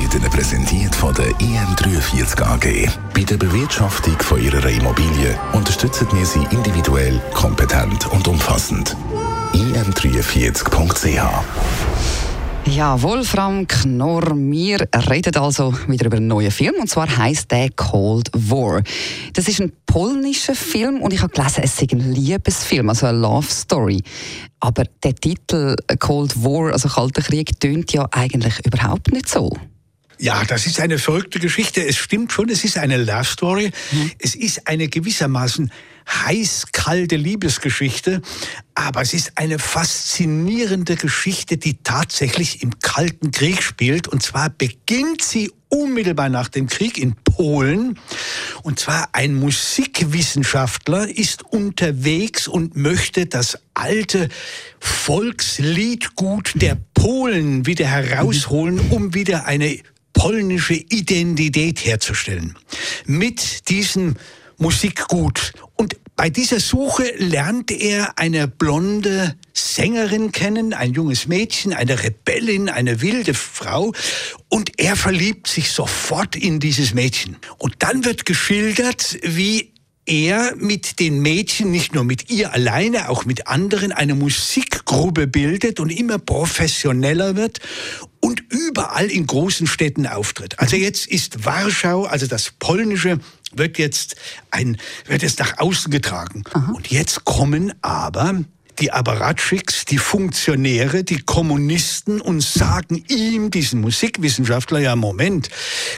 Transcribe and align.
wird 0.00 0.14
Ihnen 0.14 0.30
präsentiert 0.30 0.94
von 0.94 1.14
der 1.14 1.30
IM43 1.38 2.42
AG. 2.42 2.88
Bei 3.14 3.22
der 3.22 3.36
Bewirtschaftung 3.36 4.16
von 4.20 4.42
Ihrer 4.42 4.68
Immobilie 4.68 5.38
unterstützen 5.52 6.06
wir 6.12 6.26
Sie 6.26 6.44
individuell, 6.50 7.20
kompetent 7.32 8.06
und 8.12 8.28
umfassend. 8.28 8.96
im43.ch 9.52 11.22
ja, 12.68 13.00
Wolfram 13.00 13.68
Knorr, 13.68 14.32
wir 14.34 14.88
reden 15.08 15.36
also 15.36 15.72
wieder 15.86 16.06
über 16.06 16.16
einen 16.16 16.26
neuen 16.26 16.50
Film 16.50 16.74
und 16.80 16.90
zwar 16.90 17.16
heißt 17.16 17.52
der 17.52 17.70
Cold 17.70 18.28
War. 18.32 18.82
Das 19.34 19.46
ist 19.46 19.60
ein 19.60 19.70
polnischer 19.86 20.56
Film 20.56 21.00
und 21.00 21.12
ich 21.12 21.22
habe 21.22 21.32
gelesen, 21.32 21.60
es 21.62 21.80
ist 21.80 21.92
ein 21.92 22.12
Liebesfilm, 22.12 22.88
also 22.88 23.06
eine 23.06 23.18
Love 23.18 23.46
Story. 23.48 24.02
Aber 24.58 24.82
der 25.04 25.14
Titel 25.14 25.76
Cold 26.00 26.42
War, 26.42 26.72
also 26.72 26.88
Kalter 26.88 27.22
Krieg, 27.22 27.60
tönt 27.60 27.92
ja 27.92 28.04
eigentlich 28.10 28.66
überhaupt 28.66 29.12
nicht 29.12 29.28
so. 29.28 29.56
Ja, 30.18 30.44
das 30.44 30.66
ist 30.66 30.80
eine 30.80 30.98
verrückte 30.98 31.38
Geschichte. 31.38 31.86
Es 31.86 31.96
stimmt 31.96 32.32
schon, 32.32 32.48
es 32.48 32.64
ist 32.64 32.78
eine 32.78 32.96
Love 32.96 33.24
Story. 33.24 33.70
Mhm. 33.92 34.10
Es 34.18 34.34
ist 34.34 34.66
eine 34.66 34.88
gewissermaßen 34.88 35.70
heiß-kalte 36.08 37.16
Liebesgeschichte, 37.16 38.22
aber 38.74 39.02
es 39.02 39.12
ist 39.14 39.32
eine 39.36 39.58
faszinierende 39.58 40.96
Geschichte, 40.96 41.56
die 41.56 41.78
tatsächlich 41.82 42.62
im 42.62 42.78
Kalten 42.80 43.30
Krieg 43.30 43.62
spielt. 43.62 44.06
Und 44.08 44.22
zwar 44.22 44.50
beginnt 44.50 45.22
sie 45.22 45.50
unmittelbar 45.68 46.28
nach 46.28 46.48
dem 46.48 46.68
Krieg 46.68 46.98
in 46.98 47.14
Polen. 47.16 47.98
Und 48.62 48.78
zwar 48.78 49.08
ein 49.12 49.34
Musikwissenschaftler 49.34 51.08
ist 51.08 51.42
unterwegs 51.42 52.48
und 52.48 52.76
möchte 52.76 53.26
das 53.26 53.58
alte 53.74 54.28
Volksliedgut 54.78 56.52
der 56.54 56.76
Polen 56.94 57.66
wieder 57.66 57.86
herausholen, 57.86 58.80
um 58.90 59.14
wieder 59.14 59.46
eine 59.46 59.78
polnische 60.12 60.74
Identität 60.74 61.84
herzustellen. 61.84 62.56
Mit 63.04 63.68
diesem 63.68 64.16
Musikgut. 64.58 65.52
Und 65.74 65.96
bei 66.16 66.30
dieser 66.30 66.60
Suche 66.60 67.12
lernt 67.18 67.70
er 67.70 68.18
eine 68.18 68.48
blonde 68.48 69.36
Sängerin 69.52 70.32
kennen, 70.32 70.72
ein 70.72 70.94
junges 70.94 71.26
Mädchen, 71.26 71.74
eine 71.74 72.02
Rebellin, 72.02 72.70
eine 72.70 73.02
wilde 73.02 73.34
Frau. 73.34 73.92
Und 74.48 74.78
er 74.78 74.96
verliebt 74.96 75.46
sich 75.46 75.70
sofort 75.70 76.34
in 76.34 76.58
dieses 76.58 76.94
Mädchen. 76.94 77.36
Und 77.58 77.74
dann 77.80 78.04
wird 78.04 78.24
geschildert, 78.24 79.18
wie 79.22 79.74
er 80.06 80.54
mit 80.56 81.00
den 81.00 81.20
Mädchen, 81.20 81.70
nicht 81.70 81.94
nur 81.94 82.04
mit 82.04 82.30
ihr 82.30 82.52
alleine, 82.52 83.08
auch 83.08 83.24
mit 83.24 83.48
anderen, 83.48 83.92
eine 83.92 84.14
Musikgruppe 84.14 85.26
bildet 85.26 85.80
und 85.80 85.90
immer 85.90 86.18
professioneller 86.18 87.36
wird 87.36 87.58
und 88.20 88.42
überall 88.48 89.10
in 89.10 89.26
großen 89.26 89.66
Städten 89.66 90.06
auftritt. 90.06 90.58
Also 90.58 90.76
jetzt 90.76 91.06
ist 91.06 91.44
Warschau, 91.44 92.04
also 92.04 92.26
das 92.26 92.52
polnische, 92.58 93.18
wird 93.52 93.78
jetzt 93.78 94.16
ein, 94.50 94.78
wird 95.06 95.22
jetzt 95.22 95.38
nach 95.38 95.58
außen 95.58 95.90
getragen. 95.90 96.44
Aha. 96.52 96.72
Und 96.72 96.90
jetzt 96.90 97.24
kommen 97.24 97.72
aber 97.82 98.44
die 98.78 98.92
Apparatschicks, 98.92 99.86
die 99.86 99.98
Funktionäre, 99.98 101.04
die 101.04 101.20
Kommunisten 101.22 102.20
und 102.20 102.42
sagen 102.42 103.04
ihm, 103.08 103.50
diesen 103.50 103.80
Musikwissenschaftler, 103.80 104.80
ja 104.80 104.96
Moment, 104.96 105.48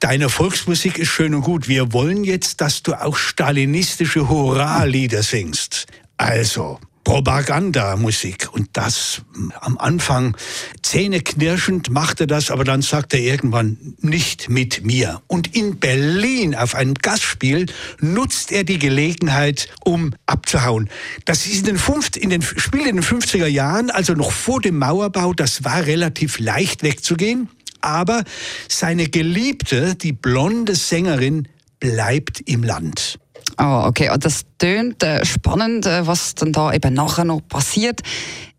deine 0.00 0.28
Volksmusik 0.28 0.98
ist 0.98 1.08
schön 1.08 1.34
und 1.34 1.42
gut, 1.42 1.68
wir 1.68 1.92
wollen 1.92 2.24
jetzt, 2.24 2.60
dass 2.60 2.82
du 2.82 2.94
auch 2.94 3.16
stalinistische 3.16 4.28
Hurra-Lieder 4.28 5.22
singst. 5.22 5.86
Also, 6.16 6.78
Propagandamusik. 7.12 8.48
Und 8.54 8.70
das 8.72 9.20
am 9.60 9.76
Anfang 9.76 10.34
zähneknirschend 10.80 11.90
machte 11.90 12.26
das, 12.26 12.50
aber 12.50 12.64
dann 12.64 12.80
sagte 12.80 13.18
er 13.18 13.24
irgendwann 13.24 13.76
nicht 13.98 14.48
mit 14.48 14.86
mir. 14.86 15.20
Und 15.26 15.54
in 15.54 15.78
Berlin 15.78 16.54
auf 16.54 16.74
einem 16.74 16.94
Gastspiel 16.94 17.66
nutzt 18.00 18.50
er 18.50 18.64
die 18.64 18.78
Gelegenheit, 18.78 19.68
um 19.84 20.14
abzuhauen. 20.24 20.88
Das 21.26 21.44
ist 21.44 21.58
in 21.58 21.64
den, 21.66 21.76
fünf, 21.76 22.16
in 22.16 22.30
den 22.30 22.40
Spiel 22.40 22.86
in 22.86 22.96
den 22.96 23.04
50er 23.04 23.46
Jahren, 23.46 23.90
also 23.90 24.14
noch 24.14 24.32
vor 24.32 24.62
dem 24.62 24.78
Mauerbau, 24.78 25.34
das 25.34 25.64
war 25.64 25.84
relativ 25.84 26.38
leicht 26.38 26.82
wegzugehen. 26.82 27.50
Aber 27.82 28.24
seine 28.68 29.10
Geliebte, 29.10 29.96
die 29.96 30.14
blonde 30.14 30.74
Sängerin, 30.74 31.46
bleibt 31.78 32.40
im 32.46 32.62
Land. 32.62 33.18
Oh, 33.58 33.84
okay. 33.86 34.08
Ah, 34.08 34.18
das 34.18 34.42
tönt 34.58 35.02
äh, 35.02 35.24
spannend, 35.24 35.86
äh, 35.86 36.06
was 36.06 36.34
dann 36.34 36.52
da 36.52 36.72
eben 36.72 36.94
nachher 36.94 37.24
noch 37.24 37.40
passiert. 37.40 38.00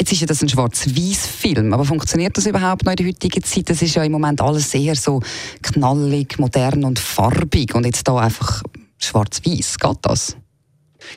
Jetzt 0.00 0.12
ist 0.12 0.20
ja 0.20 0.26
das 0.26 0.42
ein 0.42 0.48
Schwarz-Weiß-Film, 0.48 1.72
aber 1.72 1.84
funktioniert 1.84 2.36
das 2.36 2.46
überhaupt 2.46 2.84
noch 2.84 2.92
in 2.92 2.96
der 2.96 3.06
heutigen 3.06 3.42
Zeit? 3.42 3.70
Das 3.70 3.82
ist 3.82 3.94
ja 3.94 4.04
im 4.04 4.12
Moment 4.12 4.40
alles 4.40 4.70
sehr 4.70 4.94
so 4.96 5.20
knallig, 5.62 6.38
modern 6.38 6.84
und 6.84 6.98
farbig 6.98 7.74
und 7.74 7.86
jetzt 7.86 8.06
da 8.08 8.18
einfach 8.18 8.62
Schwarz-Weiß. 8.98 9.78
Geht 9.78 9.98
das? 10.02 10.36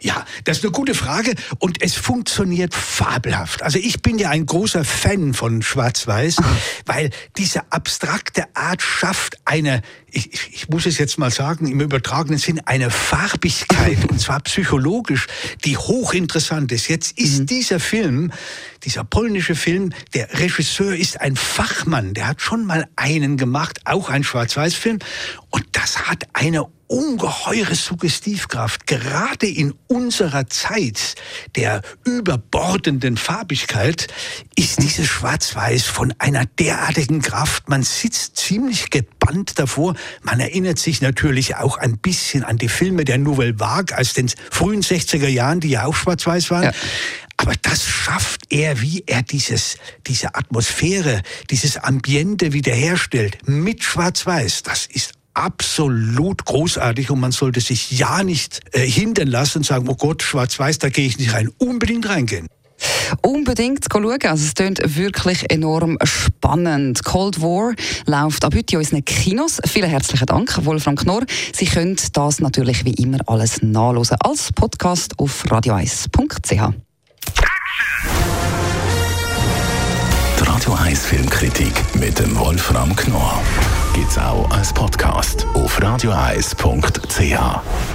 Ja, 0.02 0.26
das 0.44 0.58
ist 0.58 0.64
eine 0.64 0.72
gute 0.72 0.94
Frage 0.94 1.36
und 1.60 1.82
es 1.82 1.96
funktioniert 1.96 2.74
fabelhaft. 2.74 3.64
Also 3.64 3.80
ich 3.80 4.02
bin 4.02 4.18
ja 4.18 4.30
ein 4.30 4.46
großer 4.46 4.84
Fan 4.84 5.34
von 5.34 5.62
Schwarz-Weiß, 5.62 6.38
weil 6.86 7.10
diese 7.38 7.72
abstrakte 7.72 8.46
Art 8.56 8.82
schafft 8.82 9.38
eine, 9.46 9.82
ich, 10.12 10.30
ich 10.56 10.70
muss 10.70 10.86
es 10.86 10.98
jetzt 10.98 11.18
mal 11.18 11.32
sagen, 11.32 11.68
im 11.68 11.82
übertragenen 11.82 12.40
Sinn, 12.40 12.62
eine 12.66 12.90
Farbigkeit 12.90 13.98
und 14.10 14.22
zwar 14.22 14.40
psychologisch, 14.40 15.28
die 15.66 15.76
hochinteressant 15.76 16.72
ist. 16.72 16.88
Jetzt 16.88 17.20
ist 17.20 17.42
mhm. 17.42 17.46
dieser 17.48 17.80
Film, 17.82 18.32
dieser 18.86 19.04
polnische 19.04 19.56
Film, 19.56 19.92
der 20.14 20.40
Regisseur 20.40 20.96
ist 20.96 21.20
ein 21.20 21.36
Fachmann, 21.36 22.14
der 22.14 22.30
hat 22.30 22.42
schon 22.42 22.66
mal 22.66 22.88
einen 22.96 23.36
gemacht, 23.36 23.82
auch 23.84 24.10
ein 24.10 24.24
Schwarz-Weiß-Film 24.24 25.00
und 25.50 25.66
das 25.74 26.08
hat 26.08 26.24
eine 26.32 26.66
ungeheure 26.88 27.76
Suggestivkraft, 27.76 28.86
gerade 28.88 29.48
in 29.48 29.74
unserer 29.88 30.48
Zeit 30.48 31.16
der 31.56 31.82
überbordenden 32.06 33.18
Farbigkeit, 33.18 34.08
ist 34.56 34.82
dieses 34.82 35.08
Schwarz-Weiß 35.08 35.86
von 35.86 36.14
einer 36.20 36.46
derartigen 36.46 37.24
Kraft. 37.24 37.70
Man 37.70 37.82
sitzt 37.82 38.38
ziemlich 38.38 38.92
gebannt 38.92 39.15
davor. 39.56 39.96
Man 40.22 40.40
erinnert 40.40 40.80
sich 40.80 41.02
natürlich 41.02 41.56
auch 41.56 41.78
ein 41.78 41.98
bisschen 41.98 42.44
an 42.44 42.58
die 42.58 42.70
Filme 42.70 43.06
der 43.06 43.18
Nouvelle 43.18 43.60
Vague 43.60 43.98
aus 43.98 44.14
den 44.14 44.30
frühen 44.52 44.82
60er 44.82 45.28
Jahren, 45.28 45.60
die 45.60 45.70
ja 45.70 45.86
auch 45.86 45.96
schwarz-weiß 45.96 46.52
waren. 46.52 46.64
Ja. 46.64 46.72
Aber 47.38 47.54
das 47.62 47.86
schafft 47.86 48.42
er, 48.50 48.82
wie 48.82 49.04
er 49.08 49.22
dieses, 49.22 49.78
diese 50.08 50.36
Atmosphäre, 50.36 51.22
dieses 51.50 51.78
Ambiente 51.78 52.54
wiederherstellt 52.54 53.40
mit 53.46 53.84
Schwarz-Weiß. 53.84 54.64
Das 54.64 54.86
ist 54.86 55.12
absolut 55.34 56.46
großartig 56.46 57.12
und 57.12 57.20
man 57.20 57.32
sollte 57.32 57.60
sich 57.60 57.92
ja 57.92 58.24
nicht 58.24 58.62
äh, 58.72 58.80
hindern 58.80 59.28
lassen 59.28 59.60
und 59.60 59.64
sagen, 59.66 59.88
oh 59.90 59.96
Gott, 59.96 60.24
schwarz-weiß, 60.24 60.80
da 60.80 60.90
gehe 60.90 61.06
ich 61.06 61.20
nicht 61.20 61.34
rein. 61.34 61.50
Unbedingt 61.58 62.08
reingehen. 62.08 62.48
Unbedingt 63.22 63.86
schauen. 63.92 64.06
Also 64.06 64.46
es 64.46 64.54
klingt 64.54 64.98
wirklich 64.98 65.50
enorm 65.50 65.98
spannend. 66.04 67.04
Cold 67.04 67.42
War 67.42 67.74
läuft 68.06 68.46
ab 68.46 68.54
heute 68.56 68.76
in 68.76 68.80
unseren 68.80 69.06
Kinos. 69.06 69.60
Vielen 69.66 69.90
herzlichen 69.90 70.26
Dank, 70.26 70.66
Wolfram 70.66 70.96
Knorr. 70.96 71.24
Sie 71.54 71.66
können 71.66 71.98
das 72.14 72.40
natürlich 72.40 72.86
wie 72.86 72.94
immer 72.94 73.20
alles 73.28 73.62
nachlesen 73.62 74.18
als 74.22 74.52
Podcast 74.54 75.18
auf 75.20 75.46
radio1.ch. 75.46 76.74
Die 80.40 80.44
Radio 80.44 80.74
1 80.74 81.06
Filmkritik 81.06 81.74
mit 81.96 82.20
dem 82.20 82.38
Wolfram 82.38 82.96
Knorr 82.96 83.42
gibt 83.94 84.12
es 84.12 84.18
auch 84.18 84.50
als 84.52 84.74
Podcast 84.74 85.46
auf 85.54 85.82
radioeis.ch. 85.82 87.95